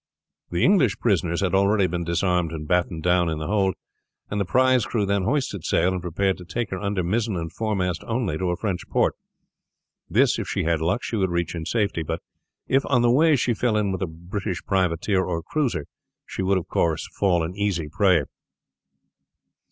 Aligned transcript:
The 0.49 0.63
English 0.63 0.97
prisoners 0.97 1.41
had 1.41 1.53
already 1.53 1.85
been 1.85 2.03
disarmed 2.03 2.51
and 2.51 2.67
battened 2.67 3.03
down 3.03 3.29
in 3.29 3.37
the 3.37 3.45
hold, 3.45 3.75
and 4.31 4.41
the 4.41 4.45
prize 4.45 4.83
crew 4.83 5.05
then 5.05 5.25
hoisted 5.25 5.63
sail 5.63 5.93
and 5.93 6.01
prepared 6.01 6.39
to 6.39 6.43
take 6.43 6.71
her 6.71 6.79
under 6.79 7.03
mizzen 7.03 7.35
and 7.37 7.53
foremast 7.53 8.03
only 8.07 8.35
to 8.39 8.49
a 8.49 8.57
French 8.57 8.89
port. 8.89 9.13
This, 10.09 10.39
if 10.39 10.47
she 10.47 10.63
had 10.63 10.81
luck, 10.81 11.03
she 11.03 11.17
would 11.17 11.29
reach 11.29 11.53
in 11.53 11.65
safety, 11.67 12.01
but 12.01 12.19
if 12.67 12.83
on 12.87 13.03
the 13.03 13.11
way 13.11 13.35
she 13.35 13.53
fell 13.53 13.77
in 13.77 13.91
with 13.91 14.01
a 14.01 14.07
British 14.07 14.63
privateer 14.63 15.21
or 15.23 15.43
cruiser 15.43 15.85
she 16.25 16.41
would 16.41 16.57
of 16.57 16.67
course 16.67 17.07
fall 17.13 17.43
an 17.43 17.55
easy 17.55 17.87
prey. 17.87 18.23